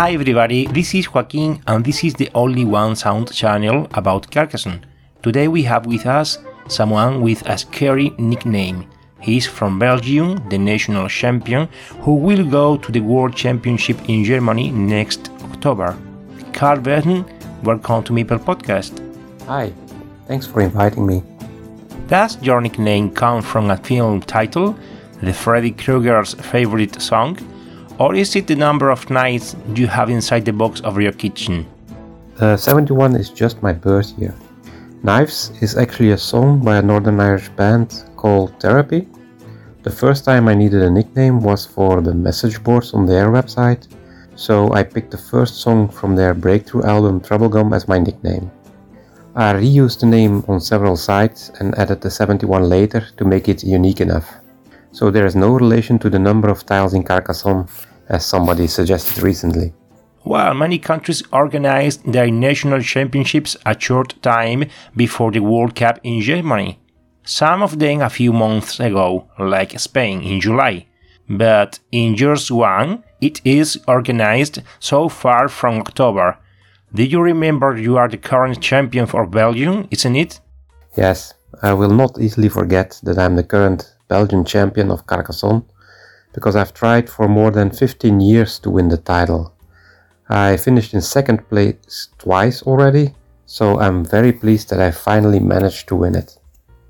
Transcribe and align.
Hi 0.00 0.12
everybody, 0.12 0.66
this 0.66 0.94
is 0.94 1.12
Joaquin 1.12 1.62
and 1.66 1.84
this 1.84 2.02
is 2.04 2.14
the 2.14 2.30
only 2.34 2.64
one 2.64 2.96
sound 2.96 3.30
channel 3.34 3.86
about 3.92 4.30
Carcassonne. 4.30 4.82
Today 5.22 5.46
we 5.46 5.62
have 5.64 5.84
with 5.84 6.06
us 6.06 6.38
someone 6.68 7.20
with 7.20 7.46
a 7.46 7.58
scary 7.58 8.08
nickname. 8.16 8.88
He 9.20 9.36
is 9.36 9.46
from 9.46 9.78
Belgium, 9.78 10.42
the 10.48 10.56
national 10.56 11.06
champion, 11.10 11.68
who 12.00 12.14
will 12.14 12.48
go 12.50 12.78
to 12.78 12.90
the 12.90 13.00
World 13.00 13.36
Championship 13.36 13.98
in 14.08 14.24
Germany 14.24 14.70
next 14.70 15.30
October. 15.42 15.94
Karl 16.54 16.78
Verheyden, 16.78 17.30
welcome 17.62 18.02
to 18.04 18.14
Meeple 18.14 18.38
Podcast. 18.38 19.02
Hi, 19.48 19.70
thanks 20.26 20.46
for 20.46 20.62
inviting 20.62 21.06
me. 21.06 21.22
Does 22.06 22.42
your 22.42 22.62
nickname 22.62 23.10
come 23.10 23.42
from 23.42 23.70
a 23.70 23.76
film 23.76 24.22
title, 24.22 24.74
the 25.22 25.34
Freddy 25.34 25.72
Krueger's 25.72 26.32
favorite 26.32 27.02
song, 27.02 27.36
or 28.00 28.14
is 28.14 28.34
it 28.34 28.46
the 28.46 28.56
number 28.56 28.88
of 28.88 29.10
knives 29.10 29.54
you 29.74 29.86
have 29.86 30.08
inside 30.08 30.46
the 30.46 30.52
box 30.52 30.80
of 30.80 30.98
your 30.98 31.12
kitchen? 31.12 31.66
Uh, 32.40 32.56
71 32.56 33.14
is 33.14 33.28
just 33.28 33.62
my 33.62 33.74
birth 33.74 34.18
year. 34.18 34.34
Knives 35.02 35.52
is 35.60 35.76
actually 35.76 36.12
a 36.12 36.16
song 36.16 36.64
by 36.64 36.78
a 36.78 36.82
Northern 36.82 37.20
Irish 37.20 37.50
band 37.50 38.04
called 38.16 38.58
Therapy. 38.58 39.06
The 39.82 39.90
first 39.90 40.24
time 40.24 40.48
I 40.48 40.54
needed 40.54 40.82
a 40.82 40.90
nickname 40.90 41.40
was 41.40 41.66
for 41.66 42.00
the 42.00 42.14
message 42.14 42.62
boards 42.64 42.94
on 42.94 43.04
their 43.04 43.28
website, 43.28 43.86
so 44.34 44.72
I 44.72 44.82
picked 44.82 45.10
the 45.10 45.18
first 45.18 45.56
song 45.56 45.90
from 45.90 46.16
their 46.16 46.32
breakthrough 46.32 46.84
album 46.84 47.20
Troublegum 47.20 47.74
as 47.76 47.86
my 47.86 47.98
nickname. 47.98 48.50
I 49.34 49.52
reused 49.52 50.00
the 50.00 50.06
name 50.06 50.42
on 50.48 50.60
several 50.60 50.96
sites 50.96 51.50
and 51.60 51.76
added 51.76 52.00
the 52.00 52.10
71 52.10 52.66
later 52.66 53.06
to 53.18 53.24
make 53.26 53.46
it 53.48 53.62
unique 53.62 54.00
enough. 54.00 54.36
So 54.92 55.10
there 55.10 55.26
is 55.26 55.36
no 55.36 55.52
relation 55.52 55.98
to 55.98 56.10
the 56.10 56.18
number 56.18 56.48
of 56.48 56.64
tiles 56.64 56.94
in 56.94 57.04
Carcassonne 57.04 57.68
as 58.10 58.26
somebody 58.26 58.66
suggested 58.66 59.22
recently. 59.22 59.72
While 60.22 60.54
many 60.54 60.78
countries 60.78 61.22
organized 61.32 62.12
their 62.12 62.30
national 62.30 62.82
championships 62.82 63.56
a 63.64 63.78
short 63.78 64.20
time 64.20 64.64
before 64.94 65.30
the 65.30 65.40
World 65.40 65.74
Cup 65.74 65.98
in 66.02 66.20
Germany. 66.20 66.78
Some 67.24 67.62
of 67.62 67.78
them 67.78 68.02
a 68.02 68.10
few 68.10 68.32
months 68.32 68.80
ago, 68.80 69.30
like 69.38 69.78
Spain 69.78 70.20
in 70.22 70.40
July. 70.40 70.86
But 71.28 71.78
in 71.92 72.14
yours 72.14 72.50
one, 72.50 73.04
it 73.20 73.40
is 73.44 73.78
organized 73.86 74.62
so 74.80 75.08
far 75.08 75.48
from 75.48 75.78
October. 75.78 76.38
Do 76.92 77.04
you 77.04 77.20
remember 77.22 77.76
you 77.76 77.96
are 77.96 78.08
the 78.08 78.18
current 78.18 78.60
champion 78.60 79.06
for 79.06 79.26
Belgium, 79.26 79.86
isn't 79.90 80.16
it? 80.16 80.40
Yes, 80.96 81.32
I 81.62 81.72
will 81.72 81.94
not 81.94 82.20
easily 82.20 82.48
forget 82.48 83.00
that 83.04 83.18
I'm 83.18 83.36
the 83.36 83.44
current 83.44 83.94
Belgian 84.08 84.44
champion 84.44 84.90
of 84.90 85.06
Carcassonne 85.06 85.64
because 86.32 86.56
I've 86.56 86.74
tried 86.74 87.08
for 87.08 87.28
more 87.28 87.50
than 87.50 87.70
15 87.70 88.20
years 88.20 88.58
to 88.60 88.70
win 88.70 88.88
the 88.88 88.96
title. 88.96 89.54
I 90.28 90.56
finished 90.56 90.94
in 90.94 91.00
second 91.00 91.48
place 91.48 92.08
twice 92.18 92.62
already, 92.62 93.14
so 93.46 93.80
I'm 93.80 94.04
very 94.04 94.32
pleased 94.32 94.70
that 94.70 94.80
I 94.80 94.92
finally 94.92 95.40
managed 95.40 95.88
to 95.88 95.96
win 95.96 96.14
it. 96.14 96.38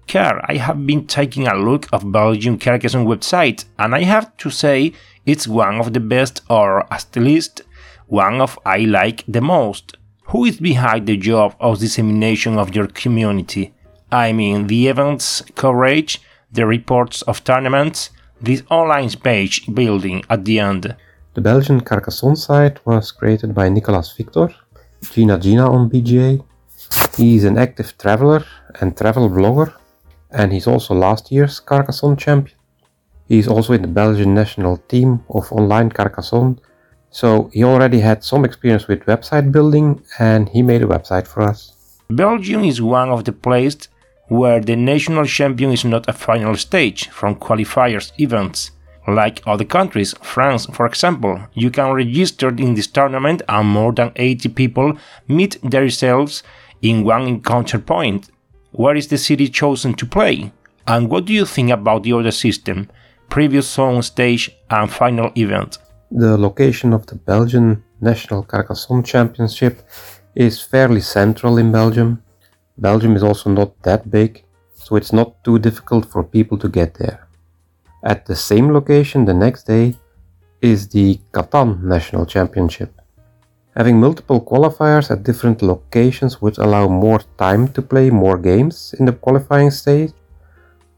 Karl, 0.07 0.41
I 0.45 0.57
have 0.57 0.87
been 0.87 1.07
taking 1.07 1.47
a 1.47 1.55
look 1.55 1.87
of 1.93 2.13
Belgium 2.13 2.59
Carcassonne 2.59 3.07
website, 3.07 3.65
and 3.79 3.95
I 3.95 4.03
have 4.03 4.37
to 4.39 4.51
say 4.51 4.93
it's 5.25 5.47
one 5.49 5.77
of 5.81 5.93
the 5.93 6.01
best, 6.01 6.43
or 6.51 6.93
at 6.93 7.17
least 7.17 7.63
one 8.09 8.41
of 8.41 8.59
I 8.67 8.79
like 8.79 9.25
the 9.29 9.41
most. 9.41 9.97
Who 10.27 10.45
is 10.45 10.59
behind 10.61 11.07
the 11.07 11.17
job 11.17 11.55
of 11.61 11.79
dissemination 11.79 12.59
of 12.59 12.75
your 12.75 12.89
community? 12.89 13.73
I 14.13 14.33
mean, 14.33 14.67
the 14.67 14.89
events 14.89 15.43
coverage, 15.55 16.21
the 16.53 16.67
reports 16.67 17.23
of 17.23 17.45
tournaments, 17.45 18.11
this 18.41 18.63
online 18.71 19.11
page 19.11 19.67
building 19.75 20.23
at 20.31 20.45
the 20.45 20.59
end. 20.59 20.97
The 21.35 21.41
Belgian 21.41 21.81
Carcassonne 21.81 22.37
site 22.37 22.85
was 22.87 23.13
created 23.13 23.55
by 23.55 23.69
Nicolas 23.69 24.13
Victor, 24.17 24.49
Gina 25.13 25.39
Gina 25.39 25.71
on 25.71 25.89
BGA. 25.91 26.45
He 27.17 27.37
is 27.37 27.45
an 27.45 27.59
active 27.59 27.97
traveler 27.99 28.45
and 28.81 28.97
travel 28.97 29.29
blogger, 29.29 29.73
and 30.31 30.53
he's 30.53 30.67
also 30.67 30.95
last 30.95 31.31
year's 31.31 31.61
Carcassonne 31.61 32.17
champion. 32.17 32.57
He's 33.29 33.47
also 33.47 33.75
in 33.75 33.83
the 33.83 33.89
Belgian 33.89 34.35
national 34.35 34.79
team 34.89 35.23
of 35.31 35.53
online 35.53 35.91
Carcassonne, 35.91 36.59
so 37.11 37.51
he 37.53 37.63
already 37.63 38.01
had 38.01 38.25
some 38.25 38.45
experience 38.45 38.89
with 38.89 39.05
website 39.07 39.53
building 39.53 40.03
and 40.19 40.49
he 40.49 40.63
made 40.63 40.83
a 40.83 40.87
website 40.87 41.27
for 41.27 41.43
us. 41.43 41.73
Belgium 42.09 42.65
is 42.65 42.83
one 42.83 43.11
of 43.11 43.25
the 43.25 43.33
places 43.33 43.89
where 44.31 44.61
the 44.61 44.77
national 44.77 45.27
champion 45.27 45.73
is 45.73 45.85
not 45.85 46.09
a 46.09 46.13
final 46.13 46.55
stage 46.55 47.09
from 47.09 47.35
qualifiers 47.35 48.13
events. 48.19 48.71
Like 49.09 49.43
other 49.45 49.65
countries, 49.65 50.15
France 50.23 50.67
for 50.67 50.87
example, 50.87 51.41
you 51.53 51.71
can 51.71 51.93
register 51.93 52.49
in 52.49 52.75
this 52.75 52.87
tournament 52.87 53.43
and 53.49 53.69
more 53.69 53.93
than 53.93 54.13
80 54.15 54.51
people 54.51 54.97
meet 55.27 55.61
themselves 55.69 56.45
in 56.81 57.03
one 57.03 57.27
encounter 57.27 57.81
point. 57.81 58.31
Where 58.71 58.95
is 58.95 59.09
the 59.09 59.19
city 59.19 59.49
chosen 59.49 59.95
to 59.95 60.07
play? 60.07 60.53
And 60.87 61.11
what 61.11 61.25
do 61.25 61.33
you 61.33 61.45
think 61.45 61.71
about 61.71 62.05
the 62.05 62.13
other 62.13 62.31
system, 62.31 62.89
previous 63.31 63.69
zone 63.69 64.03
stage 64.03 64.49
and 64.71 64.89
final 64.89 65.33
event? 65.37 65.79
The 66.13 66.39
location 66.39 66.93
of 66.93 67.07
the 67.07 67.17
Belgian 67.17 67.83
National 68.01 68.45
Carcassonne 68.45 69.03
Championship 69.03 69.83
is 70.37 70.63
fairly 70.63 71.01
central 71.01 71.59
in 71.59 71.73
Belgium 71.73 72.23
Belgium 72.81 73.15
is 73.15 73.23
also 73.23 73.51
not 73.51 73.71
that 73.83 74.11
big, 74.11 74.43
so 74.75 74.97
it's 74.97 75.13
not 75.13 75.45
too 75.45 75.59
difficult 75.59 76.07
for 76.07 76.25
people 76.25 76.57
to 76.59 76.69
get 76.69 76.95
there. 76.95 77.29
At 78.03 78.25
the 78.25 78.35
same 78.35 78.73
location 78.73 79.27
the 79.27 79.35
next 79.35 79.65
day 79.65 79.97
is 80.63 80.89
the 80.89 81.21
Catan 81.33 81.83
National 81.83 82.25
Championship. 82.25 82.91
Having 83.77 84.01
multiple 84.01 84.41
qualifiers 84.41 85.11
at 85.11 85.23
different 85.23 85.61
locations 85.63 86.41
would 86.41 86.57
allow 86.59 86.89
more 86.89 87.21
time 87.37 87.69
to 87.69 87.83
play 87.83 88.09
more 88.09 88.39
games 88.39 88.95
in 88.99 89.05
the 89.05 89.13
qualifying 89.13 89.71
stage. 89.71 90.13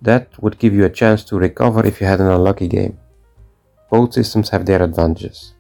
That 0.01 0.29
would 0.41 0.59
give 0.59 0.75
you 0.75 0.85
a 0.85 0.97
chance 1.01 1.25
to 1.25 1.39
recover 1.39 1.85
if 1.85 2.01
you 2.01 2.07
had 2.07 2.21
an 2.21 2.29
unlucky 2.29 2.69
game. 2.69 2.99
Both 3.91 4.15
systems 4.15 4.51
have 4.51 4.65
their 4.67 4.83
advantages. 4.83 5.55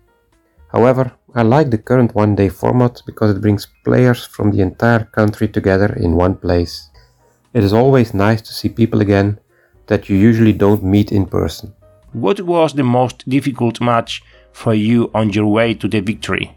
However, 0.73 1.13
I 1.35 1.43
like 1.43 1.71
the 1.71 1.79
current 1.79 2.15
one 2.15 2.35
day 2.35 2.49
format 2.49 3.03
because 3.07 3.37
it 3.37 3.43
brings 3.43 3.69
players 3.85 4.25
from 4.25 4.51
the 4.51 4.63
entire 4.63 5.05
country 5.05 5.49
together 5.49 5.93
in 5.95 6.17
one 6.17 6.35
place. 6.35 6.91
It 7.53 7.63
is 7.63 7.75
always 7.75 8.15
nice 8.15 8.41
to 8.43 8.53
see 8.55 8.69
people 8.71 9.03
again 9.03 9.39
that 9.87 10.09
you 10.09 10.17
usually 10.17 10.55
don't 10.55 10.83
meet 10.83 11.13
in 11.13 11.27
person. 11.27 11.75
What 12.13 12.41
was 12.41 12.73
the 12.73 12.85
most 12.85 13.29
difficult 13.29 13.81
match 13.81 14.23
for 14.53 14.75
you 14.75 15.11
on 15.15 15.31
your 15.31 15.47
way 15.47 15.75
to 15.75 15.89
the 15.89 16.01
victory? 16.01 16.57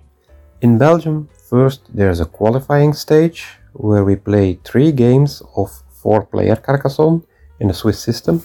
In 0.62 0.78
Belgium, 0.78 1.30
first 1.50 1.82
there's 1.94 2.22
a 2.22 2.26
qualifying 2.26 2.94
stage 2.94 3.46
where 3.74 4.06
we 4.06 4.16
play 4.16 4.60
three 4.64 4.92
games 4.92 5.42
of 5.58 5.70
four 6.02 6.26
player 6.26 6.56
Carcassonne 6.56 7.24
in 7.60 7.68
the 7.68 7.74
Swiss 7.74 8.00
system. 8.00 8.42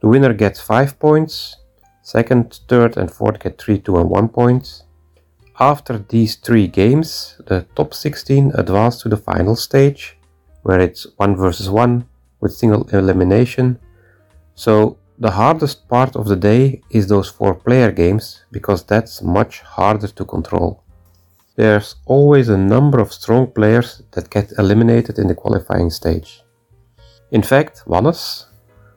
The 0.00 0.08
winner 0.08 0.34
gets 0.34 0.60
5 0.60 0.98
points, 0.98 1.56
second, 2.02 2.60
third, 2.68 2.96
and 2.96 3.10
fourth 3.10 3.40
get 3.40 3.60
3, 3.60 3.78
2, 3.78 3.96
and 3.98 4.10
1 4.10 4.28
points. 4.28 4.84
After 5.60 5.98
these 5.98 6.36
three 6.36 6.68
games, 6.68 7.36
the 7.46 7.66
top 7.76 7.92
16 7.92 8.52
advance 8.54 9.02
to 9.02 9.10
the 9.10 9.18
final 9.18 9.54
stage, 9.56 10.16
where 10.62 10.80
it's 10.80 11.06
1 11.18 11.36
versus 11.36 11.68
1 11.68 12.06
with 12.40 12.54
single 12.54 12.88
elimination. 12.94 13.78
So 14.54 14.96
the 15.18 15.32
hardest 15.32 15.86
part 15.86 16.16
of 16.16 16.26
the 16.28 16.36
day 16.36 16.80
is 16.90 17.08
those 17.08 17.28
4 17.28 17.54
player 17.56 17.92
games, 17.92 18.42
because 18.50 18.84
that's 18.84 19.20
much 19.20 19.60
harder 19.60 20.08
to 20.08 20.24
control. 20.24 20.82
there's 21.56 21.96
always 22.06 22.48
a 22.48 22.56
number 22.56 22.98
of 23.00 23.12
strong 23.12 23.46
players 23.46 24.02
that 24.12 24.30
get 24.30 24.52
eliminated 24.58 25.18
in 25.18 25.26
the 25.28 25.34
qualifying 25.34 25.90
stage. 25.90 26.42
In 27.32 27.42
fact, 27.42 27.82
Wannes 27.86 28.46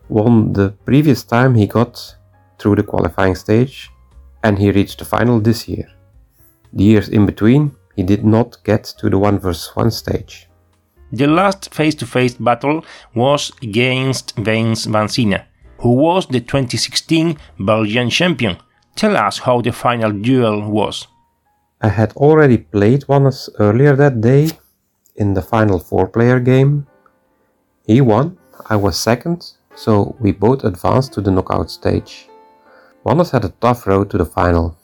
won 0.08 0.54
the 0.54 0.70
previous 0.86 1.24
time 1.24 1.56
he 1.56 1.68
got 1.68 2.16
through 2.58 2.76
the 2.76 2.84
qualifying 2.84 3.36
stage 3.36 3.90
and 4.44 4.58
he 4.58 4.72
reached 4.72 5.00
the 5.00 5.06
final 5.06 5.42
this 5.42 5.68
year. 5.68 5.90
The 6.74 6.84
years 6.84 7.10
in 7.10 7.26
between, 7.26 7.76
he 7.96 8.04
did 8.04 8.26
not 8.26 8.58
get 8.64 8.84
to 9.00 9.10
the 9.10 9.18
1 9.18 9.40
vs 9.40 9.76
1 9.76 9.92
stage. 9.92 10.50
The 11.12 11.28
last 11.28 11.74
face 11.74 11.94
to 11.96 12.08
face 12.08 12.34
battle 12.34 12.84
was 13.14 13.52
against 13.62 14.36
Vance 14.36 14.88
Vancina, 14.88 15.46
who 15.78 15.94
was 15.94 16.26
the 16.26 16.40
2016 16.40 17.38
Belgian 17.60 18.10
champion. 18.10 18.58
Tell 18.96 19.16
us 19.16 19.38
how 19.38 19.62
the 19.62 19.72
final 19.72 20.12
duel 20.12 20.68
was. 20.72 21.08
I 21.82 21.90
had 21.90 22.14
already 22.14 22.58
played 22.58 23.06
Wannes 23.08 23.50
earlier 23.60 23.96
that 23.96 24.22
day 24.22 24.50
in 25.16 25.36
the 25.36 25.42
final 25.42 25.78
four 25.78 26.08
player 26.08 26.40
game. 26.40 26.88
He 27.86 28.02
won, 28.02 28.38
I 28.68 28.78
was 28.78 28.98
second, 28.98 29.52
so 29.76 30.16
we 30.20 30.32
both 30.32 30.64
advanced 30.64 31.14
to 31.14 31.22
the 31.22 31.30
knockout 31.32 31.70
stage. 31.70 32.28
Wannes 33.06 33.32
had 33.32 33.46
a 33.46 33.54
tough 33.62 33.86
road 33.86 34.10
to 34.12 34.18
the 34.18 34.26
final. 34.26 34.78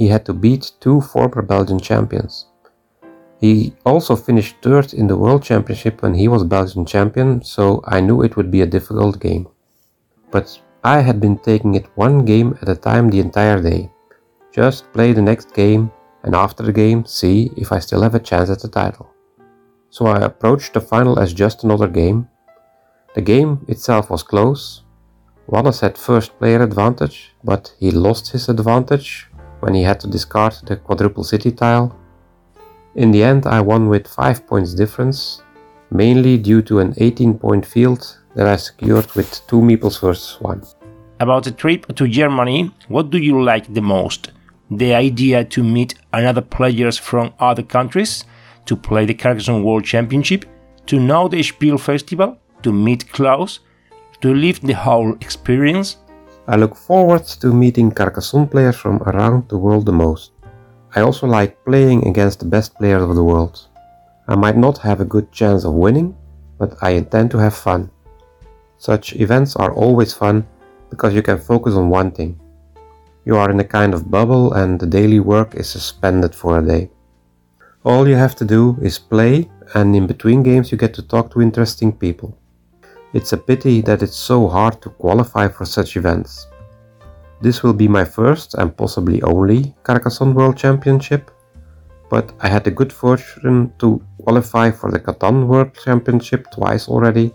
He 0.00 0.08
had 0.08 0.24
to 0.24 0.32
beat 0.32 0.72
two 0.80 1.02
former 1.02 1.42
Belgian 1.42 1.78
champions. 1.78 2.46
He 3.38 3.74
also 3.84 4.16
finished 4.16 4.56
third 4.62 4.94
in 4.94 5.06
the 5.06 5.18
World 5.22 5.42
Championship 5.42 6.00
when 6.00 6.14
he 6.14 6.26
was 6.26 6.42
Belgian 6.42 6.86
champion, 6.86 7.44
so 7.44 7.82
I 7.84 8.00
knew 8.00 8.22
it 8.22 8.34
would 8.34 8.50
be 8.50 8.62
a 8.62 8.72
difficult 8.76 9.20
game. 9.20 9.46
But 10.30 10.58
I 10.82 11.00
had 11.00 11.20
been 11.20 11.36
taking 11.36 11.74
it 11.74 11.94
one 11.96 12.24
game 12.24 12.56
at 12.62 12.70
a 12.70 12.76
time 12.76 13.10
the 13.10 13.20
entire 13.20 13.60
day. 13.60 13.90
Just 14.50 14.90
play 14.94 15.12
the 15.12 15.20
next 15.20 15.52
game 15.52 15.92
and 16.22 16.34
after 16.34 16.62
the 16.62 16.72
game 16.72 17.04
see 17.04 17.50
if 17.58 17.70
I 17.70 17.78
still 17.78 18.00
have 18.00 18.14
a 18.14 18.26
chance 18.30 18.48
at 18.48 18.62
the 18.62 18.68
title. 18.68 19.10
So 19.90 20.06
I 20.06 20.22
approached 20.22 20.72
the 20.72 20.80
final 20.80 21.18
as 21.18 21.34
just 21.34 21.62
another 21.62 21.88
game. 21.88 22.26
The 23.14 23.20
game 23.20 23.66
itself 23.68 24.08
was 24.08 24.22
close, 24.22 24.82
Wannes 25.50 25.80
had 25.80 25.98
first 25.98 26.38
player 26.38 26.62
advantage, 26.62 27.34
but 27.42 27.74
he 27.80 27.90
lost 27.90 28.30
his 28.30 28.48
advantage 28.48 29.28
when 29.60 29.74
he 29.74 29.82
had 29.82 30.00
to 30.00 30.08
discard 30.08 30.54
the 30.66 30.76
quadruple 30.76 31.24
city 31.24 31.52
tile. 31.52 31.96
In 32.94 33.10
the 33.10 33.22
end, 33.22 33.46
I 33.46 33.60
won 33.60 33.88
with 33.88 34.08
5 34.08 34.46
points 34.46 34.74
difference, 34.74 35.42
mainly 35.90 36.38
due 36.38 36.62
to 36.62 36.80
an 36.80 36.94
18 36.96 37.38
point 37.38 37.64
field 37.64 38.18
that 38.34 38.46
I 38.46 38.56
secured 38.56 39.10
with 39.14 39.46
2 39.46 39.60
meeples 39.60 40.00
versus 40.00 40.40
1. 40.40 40.62
About 41.20 41.44
the 41.44 41.52
trip 41.52 41.94
to 41.96 42.08
Germany, 42.08 42.70
what 42.88 43.10
do 43.10 43.18
you 43.18 43.42
like 43.42 43.72
the 43.74 43.82
most? 43.82 44.32
The 44.70 44.94
idea 44.94 45.44
to 45.44 45.62
meet 45.62 45.94
another 46.12 46.40
players 46.40 46.96
from 46.96 47.32
other 47.38 47.62
countries, 47.62 48.24
to 48.66 48.76
play 48.76 49.04
the 49.04 49.14
Carcassonne 49.14 49.64
World 49.64 49.84
Championship, 49.84 50.44
to 50.86 50.98
know 50.98 51.28
the 51.28 51.42
Spiel 51.42 51.76
Festival, 51.76 52.38
to 52.62 52.72
meet 52.72 53.10
Klaus, 53.12 53.60
to 54.20 54.34
live 54.34 54.60
the 54.60 54.74
whole 54.74 55.14
experience? 55.20 55.96
I 56.50 56.56
look 56.56 56.74
forward 56.74 57.24
to 57.42 57.54
meeting 57.54 57.92
Carcassonne 57.92 58.48
players 58.48 58.74
from 58.74 59.00
around 59.04 59.48
the 59.48 59.56
world 59.56 59.86
the 59.86 59.92
most. 59.92 60.32
I 60.96 61.00
also 61.00 61.28
like 61.28 61.64
playing 61.64 62.08
against 62.08 62.40
the 62.40 62.44
best 62.44 62.74
players 62.74 63.04
of 63.04 63.14
the 63.14 63.22
world. 63.22 63.68
I 64.26 64.34
might 64.34 64.56
not 64.56 64.76
have 64.78 65.00
a 65.00 65.04
good 65.04 65.30
chance 65.30 65.64
of 65.64 65.74
winning, 65.74 66.16
but 66.58 66.74
I 66.82 66.90
intend 66.90 67.30
to 67.30 67.38
have 67.38 67.54
fun. 67.54 67.88
Such 68.78 69.14
events 69.14 69.54
are 69.54 69.72
always 69.72 70.12
fun 70.12 70.44
because 70.90 71.14
you 71.14 71.22
can 71.22 71.38
focus 71.38 71.74
on 71.74 71.88
one 71.88 72.10
thing. 72.10 72.40
You 73.24 73.36
are 73.36 73.48
in 73.52 73.60
a 73.60 73.72
kind 73.78 73.94
of 73.94 74.10
bubble 74.10 74.54
and 74.54 74.80
the 74.80 74.88
daily 74.88 75.20
work 75.20 75.54
is 75.54 75.68
suspended 75.68 76.34
for 76.34 76.58
a 76.58 76.66
day. 76.66 76.90
All 77.84 78.08
you 78.08 78.16
have 78.16 78.34
to 78.34 78.44
do 78.44 78.76
is 78.82 78.98
play, 78.98 79.48
and 79.74 79.94
in 79.94 80.08
between 80.08 80.42
games, 80.42 80.72
you 80.72 80.78
get 80.78 80.94
to 80.94 81.02
talk 81.06 81.30
to 81.30 81.40
interesting 81.40 81.92
people. 81.92 82.36
It's 83.12 83.32
a 83.32 83.36
pity 83.36 83.80
that 83.82 84.02
it's 84.02 84.16
so 84.16 84.46
hard 84.46 84.80
to 84.82 84.90
qualify 84.90 85.48
for 85.48 85.64
such 85.64 85.96
events. 85.96 86.46
This 87.40 87.62
will 87.62 87.72
be 87.72 87.88
my 87.88 88.04
first 88.04 88.54
and 88.54 88.76
possibly 88.76 89.20
only 89.22 89.74
Carcassonne 89.82 90.32
World 90.32 90.56
Championship, 90.56 91.32
but 92.08 92.32
I 92.40 92.48
had 92.48 92.62
the 92.62 92.70
good 92.70 92.92
fortune 92.92 93.72
to 93.80 94.00
qualify 94.22 94.70
for 94.70 94.92
the 94.92 95.00
Catan 95.00 95.48
World 95.48 95.74
Championship 95.74 96.52
twice 96.52 96.86
already 96.88 97.32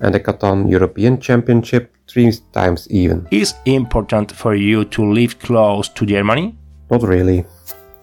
and 0.00 0.14
the 0.14 0.20
Catan 0.20 0.70
European 0.70 1.20
Championship 1.20 1.94
three 2.08 2.32
times 2.52 2.88
even. 2.90 3.28
Is 3.30 3.54
important 3.66 4.32
for 4.32 4.54
you 4.54 4.86
to 4.86 5.12
live 5.12 5.38
close 5.40 5.90
to 5.90 6.06
Germany? 6.06 6.56
Not 6.90 7.02
really. 7.02 7.44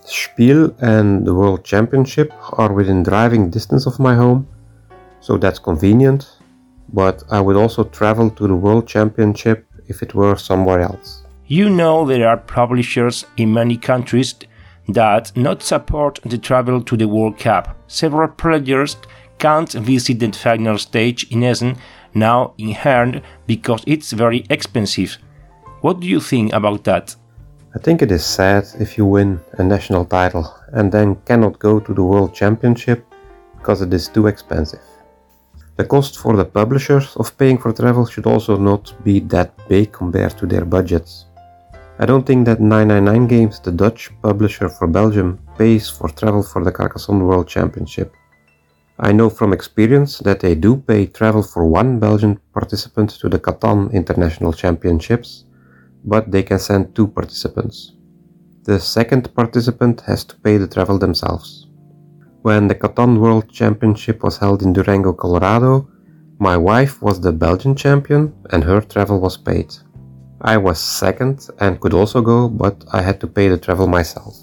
Spiel 0.02 0.76
and 0.80 1.26
the 1.26 1.34
World 1.34 1.64
Championship 1.64 2.32
are 2.60 2.72
within 2.72 3.02
driving 3.02 3.50
distance 3.50 3.88
of 3.88 3.98
my 3.98 4.14
home, 4.14 4.48
so 5.22 5.38
that's 5.38 5.58
convenient 5.58 6.36
but 6.94 7.24
I 7.30 7.42
would 7.42 7.56
also 7.56 7.84
travel 7.84 8.30
to 8.32 8.48
the 8.48 8.56
World 8.56 8.88
Championship 8.88 9.66
if 9.88 10.02
it 10.02 10.14
were 10.14 10.36
somewhere 10.36 10.82
else. 10.82 11.24
You 11.48 11.70
know 11.70 12.06
there 12.06 12.28
are 12.28 12.38
publishers 12.38 13.26
in 13.38 13.54
many 13.54 13.78
countries 13.78 14.36
that 14.90 15.36
not 15.36 15.62
support 15.62 16.20
the 16.24 16.38
travel 16.38 16.82
to 16.84 16.98
the 16.98 17.08
World 17.08 17.38
Cup. 17.38 17.76
Several 17.88 18.28
players 18.28 18.98
can't 19.38 19.72
visit 19.72 20.20
the 20.20 20.32
final 20.32 20.78
stage 20.78 21.28
in 21.32 21.44
Essen 21.44 21.78
now 22.14 22.54
in 22.58 22.72
Herne 22.72 23.22
because 23.46 23.84
it's 23.86 24.12
very 24.12 24.46
expensive. 24.50 25.18
What 25.82 26.00
do 26.00 26.08
you 26.08 26.20
think 26.20 26.54
about 26.54 26.84
that? 26.86 27.16
I 27.76 27.80
think 27.80 28.02
it 28.02 28.12
is 28.12 28.26
sad 28.26 28.66
if 28.80 28.98
you 28.98 29.06
win 29.06 29.40
a 29.58 29.64
national 29.64 30.06
title 30.06 30.52
and 30.72 30.92
then 30.92 31.16
cannot 31.26 31.60
go 31.60 31.80
to 31.80 31.94
the 31.94 32.04
World 32.04 32.34
Championship 32.34 33.06
because 33.58 33.82
it 33.82 33.94
is 33.94 34.08
too 34.08 34.28
expensive. 34.28 34.80
The 35.78 35.84
cost 35.84 36.18
for 36.18 36.38
the 36.38 36.46
publishers 36.46 37.16
of 37.18 37.38
paying 37.38 37.58
for 37.58 37.74
travel 37.74 38.06
should 38.06 38.26
also 38.26 38.56
not 38.58 38.94
be 39.04 39.20
that 39.22 39.52
big 39.68 39.92
compared 39.92 40.38
to 40.38 40.46
their 40.46 40.64
budgets. 40.64 41.26
I 42.00 42.06
don't 42.06 42.26
think 42.26 42.46
that 42.46 42.62
999 42.62 43.28
Games, 43.28 43.60
the 43.60 43.72
Dutch 43.72 44.10
publisher 44.22 44.70
for 44.70 44.88
Belgium, 44.88 45.40
pays 45.58 45.90
for 45.90 46.08
travel 46.10 46.44
for 46.44 46.64
the 46.64 46.72
Carcassonne 46.72 47.26
World 47.26 47.48
Championship. 47.48 48.14
I 49.00 49.12
know 49.12 49.30
from 49.30 49.52
experience 49.52 50.20
that 50.20 50.40
they 50.40 50.56
do 50.56 50.78
pay 50.78 51.08
travel 51.08 51.44
for 51.44 51.66
one 51.66 52.00
Belgian 52.00 52.40
participant 52.54 53.10
to 53.20 53.28
the 53.28 53.40
Catan 53.40 53.92
International 53.92 54.54
Championships, 54.54 55.44
but 56.06 56.32
they 56.32 56.44
can 56.44 56.60
send 56.60 56.96
two 56.96 57.08
participants. 57.08 57.92
The 58.64 58.80
second 58.80 59.36
participant 59.36 60.02
has 60.08 60.24
to 60.26 60.36
pay 60.38 60.56
the 60.58 60.68
travel 60.68 60.98
themselves. 60.98 61.68
When 62.46 62.68
the 62.68 62.76
Catan 62.76 63.18
World 63.18 63.50
Championship 63.50 64.22
was 64.22 64.38
held 64.38 64.62
in 64.62 64.72
Durango, 64.72 65.14
Colorado, 65.14 65.88
my 66.38 66.56
wife 66.56 67.02
was 67.02 67.20
the 67.20 67.32
Belgian 67.32 67.76
champion 67.76 68.36
and 68.52 68.64
her 68.64 68.82
travel 68.82 69.20
was 69.20 69.36
paid. 69.36 69.74
I 70.42 70.58
was 70.58 70.78
second 70.78 71.50
and 71.60 71.82
could 71.82 71.96
also 71.96 72.22
go, 72.22 72.48
but 72.48 72.86
I 72.94 73.02
had 73.02 73.20
to 73.22 73.28
pay 73.28 73.48
the 73.48 73.58
travel 73.58 73.88
myself. 73.88 74.38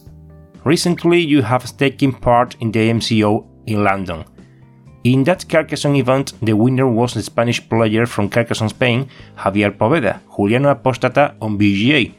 Recently, 0.65 1.21
you 1.21 1.43
have 1.43 1.77
taken 1.77 2.11
part 2.11 2.57
in 2.59 2.73
the 2.73 2.91
MSO 2.91 3.47
in 3.69 3.85
London. 3.85 4.25
In 5.05 5.23
that 5.23 5.49
Carcassonne 5.49 5.95
event, 5.95 6.33
the 6.43 6.57
winner 6.57 6.89
was 6.89 7.15
the 7.15 7.23
Spanish 7.23 7.61
player 7.69 8.05
from 8.07 8.29
Carcassonne, 8.29 8.71
Spain, 8.71 9.09
Javier 9.37 9.71
Poveda, 9.71 10.19
Juliano 10.37 10.75
Apostata 10.75 11.37
on 11.41 11.57
BGA, 11.57 12.13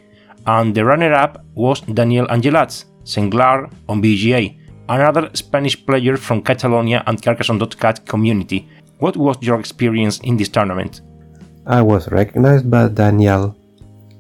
and 0.47 0.73
the 0.73 0.85
runner 0.85 1.11
up 1.11 1.43
was 1.55 1.81
Daniel 1.81 2.27
Angelats, 2.27 2.85
Senglar 3.03 3.69
on 3.89 4.01
BGA 4.01 4.62
another 4.89 5.29
Spanish 5.33 5.85
player 5.85 6.17
from 6.17 6.41
Catalonia 6.41 7.03
and 7.07 7.21
Carcassonne.cat 7.21 8.05
community. 8.05 8.67
What 8.99 9.17
was 9.17 9.37
your 9.41 9.59
experience 9.59 10.19
in 10.19 10.37
this 10.37 10.49
tournament? 10.49 11.01
I 11.65 11.81
was 11.81 12.11
recognized 12.11 12.69
by 12.69 12.89
Daniel. 12.89 13.55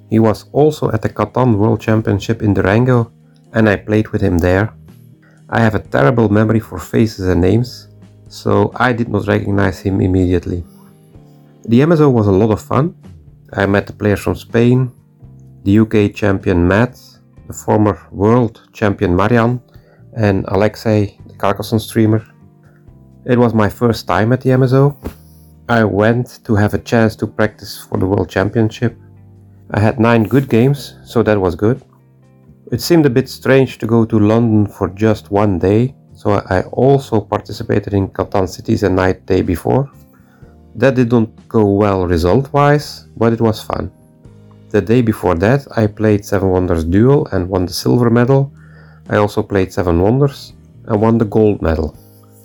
He 0.09 0.19
was 0.19 0.45
also 0.51 0.91
at 0.91 1.01
the 1.01 1.09
Catan 1.09 1.57
World 1.57 1.81
Championship 1.81 2.41
in 2.41 2.53
Durango, 2.53 3.11
and 3.53 3.67
I 3.67 3.75
played 3.75 4.09
with 4.09 4.21
him 4.21 4.37
there. 4.37 4.73
I 5.49 5.59
have 5.59 5.75
a 5.75 5.79
terrible 5.79 6.29
memory 6.29 6.59
for 6.59 6.79
faces 6.79 7.27
and 7.27 7.41
names, 7.41 7.89
so 8.29 8.71
I 8.75 8.93
did 8.93 9.09
not 9.09 9.27
recognize 9.27 9.79
him 9.79 10.01
immediately. 10.01 10.63
The 11.65 11.81
MSO 11.81 12.11
was 12.11 12.27
a 12.27 12.31
lot 12.31 12.51
of 12.51 12.61
fun. 12.61 12.95
I 13.53 13.65
met 13.65 13.87
the 13.87 13.93
players 13.93 14.21
from 14.21 14.35
Spain, 14.35 14.91
the 15.63 15.79
UK 15.79 16.13
champion 16.13 16.67
Matt, 16.67 16.99
the 17.47 17.53
former 17.53 17.99
world 18.11 18.67
champion 18.73 19.15
Marian, 19.15 19.61
and 20.15 20.45
Alexei, 20.47 21.17
the 21.27 21.33
Carcassonne 21.35 21.79
streamer. 21.79 22.25
It 23.25 23.37
was 23.37 23.53
my 23.53 23.69
first 23.69 24.07
time 24.07 24.33
at 24.33 24.41
the 24.41 24.51
MSO. 24.51 24.95
I 25.69 25.83
went 25.83 26.39
to 26.43 26.55
have 26.55 26.73
a 26.73 26.79
chance 26.79 27.15
to 27.17 27.27
practice 27.27 27.79
for 27.79 27.97
the 27.97 28.05
World 28.05 28.29
Championship. 28.29 28.97
I 29.71 29.79
had 29.79 29.99
9 29.99 30.23
good 30.23 30.49
games, 30.49 30.95
so 31.03 31.23
that 31.23 31.39
was 31.39 31.55
good. 31.55 31.81
It 32.71 32.81
seemed 32.81 33.05
a 33.05 33.09
bit 33.09 33.29
strange 33.29 33.77
to 33.79 33.87
go 33.87 34.05
to 34.05 34.19
London 34.19 34.65
for 34.67 34.89
just 34.89 35.31
one 35.31 35.57
day, 35.57 35.95
so 36.13 36.31
I 36.49 36.61
also 36.71 37.21
participated 37.21 37.93
in 37.93 38.09
Catan 38.09 38.47
Cities 38.47 38.83
a 38.83 38.89
night 38.89 39.25
day 39.25 39.41
before. 39.41 39.91
That 40.75 40.95
didn't 40.95 41.47
go 41.47 41.65
well 41.65 42.07
result 42.07 42.53
wise, 42.53 43.07
but 43.17 43.33
it 43.33 43.41
was 43.41 43.61
fun. 43.61 43.91
The 44.69 44.81
day 44.81 45.01
before 45.01 45.35
that, 45.35 45.67
I 45.77 45.87
played 45.87 46.25
Seven 46.25 46.49
Wonders 46.49 46.83
Duel 46.83 47.27
and 47.31 47.49
won 47.49 47.65
the 47.65 47.73
silver 47.73 48.09
medal, 48.09 48.52
I 49.09 49.17
also 49.17 49.43
played 49.43 49.73
Seven 49.73 50.01
Wonders 50.01 50.53
and 50.85 51.01
won 51.01 51.17
the 51.17 51.25
gold 51.25 51.61
medal. 51.61 51.97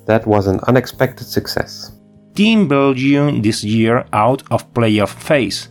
That 0.06 0.26
was 0.26 0.46
an 0.46 0.60
unexpected 0.66 1.26
success. 1.26 1.92
Team 2.34 2.68
Belgium 2.68 3.42
this 3.42 3.64
year 3.64 4.04
out 4.12 4.42
of 4.50 4.72
playoff 4.72 5.10
phase. 5.10 5.68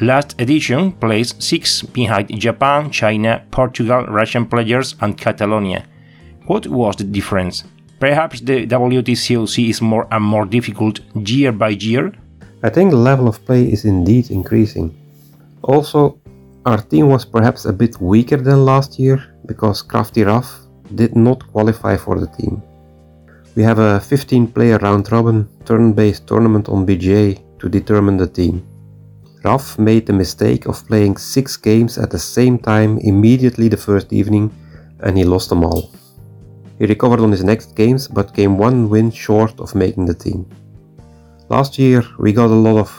Last 0.00 0.40
edition 0.40 0.92
placed 0.92 1.42
6 1.42 1.82
behind 1.82 2.40
Japan, 2.40 2.90
China, 2.90 3.44
Portugal, 3.50 4.04
Russian 4.06 4.46
players, 4.46 4.96
and 5.00 5.16
Catalonia. 5.16 5.84
What 6.46 6.66
was 6.66 6.96
the 6.96 7.04
difference? 7.04 7.64
Perhaps 8.00 8.40
the 8.40 8.66
WTCOC 8.66 9.70
is 9.70 9.80
more 9.80 10.06
and 10.10 10.24
more 10.24 10.44
difficult 10.44 11.00
year 11.14 11.52
by 11.52 11.70
year? 11.70 12.12
I 12.62 12.70
think 12.70 12.90
the 12.90 12.96
level 12.96 13.28
of 13.28 13.44
play 13.44 13.70
is 13.70 13.84
indeed 13.84 14.30
increasing. 14.30 14.94
Also, 15.62 16.18
our 16.66 16.80
team 16.80 17.08
was 17.08 17.24
perhaps 17.24 17.66
a 17.66 17.72
bit 17.72 18.00
weaker 18.00 18.38
than 18.38 18.64
last 18.64 18.98
year 18.98 19.22
because 19.46 19.82
Crafty 19.82 20.24
Ruff 20.24 20.60
did 20.94 21.14
not 21.14 21.46
qualify 21.52 21.96
for 21.96 22.18
the 22.18 22.26
team. 22.26 22.62
We 23.54 23.62
have 23.62 23.78
a 23.78 24.00
15 24.00 24.48
player 24.48 24.78
round 24.78 25.12
robin 25.12 25.48
turn 25.64 25.92
based 25.92 26.26
tournament 26.26 26.68
on 26.68 26.86
BGA 26.86 27.58
to 27.58 27.68
determine 27.68 28.16
the 28.16 28.26
team. 28.26 28.66
Raf 29.44 29.78
made 29.78 30.06
the 30.06 30.12
mistake 30.12 30.66
of 30.66 30.86
playing 30.86 31.18
6 31.18 31.56
games 31.58 31.98
at 31.98 32.10
the 32.10 32.18
same 32.18 32.58
time 32.58 32.98
immediately 32.98 33.68
the 33.68 33.76
first 33.76 34.12
evening 34.12 34.50
and 35.00 35.18
he 35.18 35.24
lost 35.24 35.50
them 35.50 35.64
all. 35.64 35.92
He 36.78 36.86
recovered 36.86 37.20
on 37.20 37.30
his 37.30 37.44
next 37.44 37.76
games 37.76 38.08
but 38.08 38.34
came 38.34 38.56
one 38.56 38.88
win 38.88 39.10
short 39.10 39.60
of 39.60 39.74
making 39.74 40.06
the 40.06 40.14
team. 40.14 40.48
Last 41.50 41.78
year 41.78 42.02
we 42.18 42.32
got 42.32 42.50
a 42.50 42.62
lot 42.66 42.78
of 42.78 42.90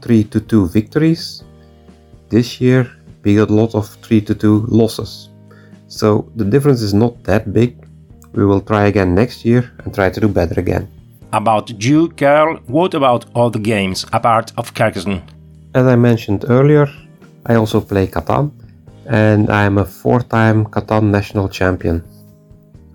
3 0.00 0.24
to 0.24 0.40
2 0.40 0.68
victories. 0.68 1.44
This 2.30 2.60
year 2.62 2.90
we 3.22 3.36
got 3.36 3.50
a 3.50 3.54
lot 3.54 3.74
of 3.74 3.88
3 4.02 4.20
to 4.22 4.34
2 4.34 4.66
losses. 4.68 5.28
So 5.88 6.30
the 6.36 6.44
difference 6.44 6.82
is 6.82 6.94
not 6.94 7.22
that 7.24 7.52
big. 7.52 7.76
We 8.32 8.44
will 8.44 8.60
try 8.60 8.86
again 8.86 9.14
next 9.14 9.44
year 9.44 9.70
and 9.84 9.94
try 9.94 10.10
to 10.10 10.20
do 10.20 10.28
better 10.28 10.60
again. 10.60 10.88
About 11.32 11.82
you, 11.82 12.08
Karl, 12.10 12.58
what 12.66 12.94
about 12.94 13.24
all 13.34 13.50
the 13.50 13.58
games 13.58 14.04
apart 14.12 14.52
of 14.56 14.74
Carcassonne? 14.74 15.22
As 15.74 15.86
I 15.86 15.96
mentioned 15.96 16.44
earlier, 16.48 16.88
I 17.46 17.54
also 17.54 17.80
play 17.80 18.06
Catan 18.06 18.50
and 19.06 19.50
I 19.50 19.64
am 19.64 19.78
a 19.78 19.84
four 19.84 20.20
time 20.20 20.66
Catan 20.66 21.10
national 21.10 21.48
champion. 21.48 22.02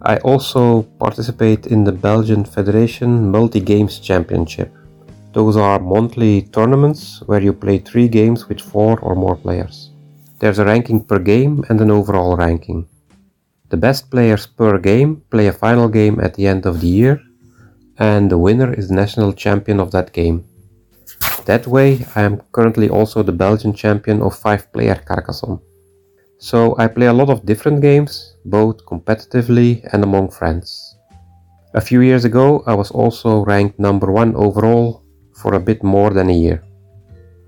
I 0.01 0.17
also 0.17 0.83
participate 0.99 1.67
in 1.67 1.83
the 1.83 1.91
Belgian 1.91 2.45
Federation 2.45 3.31
Multi 3.31 3.59
Games 3.59 3.99
Championship. 3.99 4.71
Those 5.33 5.57
are 5.57 5.79
monthly 5.79 6.43
tournaments 6.43 7.21
where 7.25 7.41
you 7.41 7.51
play 7.51 7.79
three 7.79 8.07
games 8.07 8.47
with 8.47 8.61
four 8.61 8.99
or 8.99 9.15
more 9.15 9.35
players. 9.35 9.91
There's 10.39 10.59
a 10.59 10.65
ranking 10.65 11.05
per 11.05 11.19
game 11.19 11.63
and 11.69 11.79
an 11.79 11.91
overall 11.91 12.35
ranking. 12.35 12.87
The 13.69 13.77
best 13.77 14.11
players 14.11 14.45
per 14.45 14.77
game 14.77 15.23
play 15.29 15.47
a 15.47 15.53
final 15.53 15.87
game 15.87 16.19
at 16.19 16.35
the 16.35 16.45
end 16.47 16.65
of 16.65 16.81
the 16.81 16.87
year, 16.87 17.21
and 17.97 18.29
the 18.29 18.37
winner 18.37 18.73
is 18.73 18.89
the 18.89 18.95
national 18.95 19.33
champion 19.33 19.79
of 19.79 19.91
that 19.91 20.11
game. 20.11 20.43
That 21.45 21.67
way, 21.67 22.05
I 22.15 22.23
am 22.23 22.41
currently 22.51 22.89
also 22.89 23.23
the 23.23 23.31
Belgian 23.31 23.73
champion 23.73 24.21
of 24.21 24.35
5 24.35 24.73
player 24.73 24.95
Carcassonne. 24.95 25.61
So 26.37 26.75
I 26.77 26.87
play 26.87 27.07
a 27.07 27.13
lot 27.13 27.29
of 27.29 27.45
different 27.45 27.81
games, 27.81 28.35
both 28.43 28.85
competitively 28.85 29.87
and 29.93 30.03
among 30.03 30.31
friends. 30.31 30.97
A 31.73 31.81
few 31.81 32.01
years 32.01 32.25
ago, 32.25 32.63
I 32.67 32.73
was 32.73 32.91
also 32.91 33.45
ranked 33.45 33.79
number 33.79 34.11
1 34.11 34.35
overall 34.35 35.03
for 35.33 35.55
a 35.55 35.59
bit 35.59 35.81
more 35.83 36.09
than 36.11 36.29
a 36.29 36.33
year. 36.33 36.63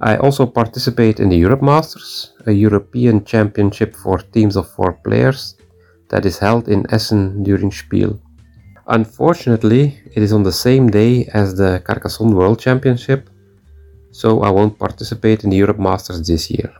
I 0.01 0.17
also 0.17 0.45
participate 0.45 1.19
in 1.19 1.29
the 1.29 1.37
Europe 1.37 1.61
Masters, 1.61 2.33
a 2.45 2.51
European 2.51 3.25
championship 3.25 3.95
for 3.95 4.19
teams 4.19 4.55
of 4.55 4.69
4 4.71 4.93
players 5.03 5.55
that 6.09 6.25
is 6.25 6.37
held 6.37 6.67
in 6.69 6.85
Essen 6.91 7.43
during 7.43 7.71
Spiel. 7.71 8.19
Unfortunately, 8.87 9.99
it 10.15 10.23
is 10.23 10.31
on 10.31 10.43
the 10.43 10.51
same 10.51 10.89
day 10.89 11.27
as 11.33 11.55
the 11.55 11.81
Carcassonne 11.85 12.33
World 12.33 12.59
Championship, 12.59 13.29
so 14.11 14.41
I 14.41 14.49
won't 14.49 14.79
participate 14.79 15.43
in 15.43 15.49
the 15.49 15.57
Europe 15.57 15.79
Masters 15.79 16.25
this 16.25 16.49
year 16.49 16.71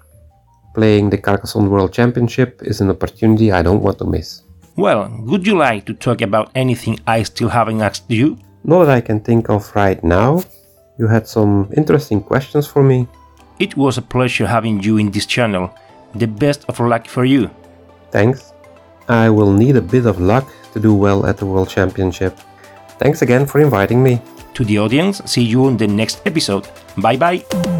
playing 0.77 1.09
the 1.09 1.17
Carcassonne 1.17 1.71
World 1.71 1.91
Championship 1.91 2.61
is 2.61 2.81
an 2.81 2.91
opportunity 2.91 3.51
I 3.51 3.63
don't 3.63 3.81
want 3.81 3.97
to 3.97 4.05
miss. 4.05 4.43
Well, 4.75 5.09
would 5.25 5.47
you 5.47 5.57
like 5.57 5.87
to 5.87 5.95
talk 5.95 6.21
about 6.21 6.51
anything 6.53 6.99
I 7.07 7.23
still 7.23 7.49
haven't 7.49 7.81
asked 7.81 8.11
you? 8.11 8.37
Not 8.63 8.85
that 8.85 8.97
I 8.97 9.01
can 9.01 9.19
think 9.19 9.49
of 9.49 9.75
right 9.75 10.01
now. 10.03 10.43
You 10.97 11.07
had 11.07 11.27
some 11.27 11.69
interesting 11.75 12.21
questions 12.21 12.67
for 12.67 12.83
me. 12.83 13.07
It 13.59 13.75
was 13.77 13.97
a 13.97 14.01
pleasure 14.01 14.47
having 14.47 14.81
you 14.81 14.97
in 14.97 15.11
this 15.11 15.25
channel. 15.25 15.73
The 16.15 16.27
best 16.27 16.65
of 16.67 16.79
luck 16.79 17.07
for 17.07 17.25
you. 17.25 17.49
Thanks. 18.11 18.53
I 19.07 19.29
will 19.29 19.51
need 19.51 19.75
a 19.75 19.81
bit 19.81 20.05
of 20.05 20.19
luck 20.19 20.47
to 20.73 20.79
do 20.79 20.93
well 20.93 21.25
at 21.25 21.37
the 21.37 21.45
World 21.45 21.69
Championship. 21.69 22.37
Thanks 22.99 23.21
again 23.21 23.45
for 23.45 23.61
inviting 23.61 24.03
me. 24.03 24.21
To 24.55 24.65
the 24.65 24.79
audience, 24.79 25.21
see 25.25 25.43
you 25.43 25.67
in 25.67 25.77
the 25.77 25.87
next 25.87 26.21
episode. 26.25 26.67
Bye 26.97 27.17
bye. 27.17 27.76